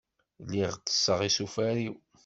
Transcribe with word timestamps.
Lliɣ 0.43 0.71
tesseɣ 0.75 1.19
isufar-iw. 1.27 1.95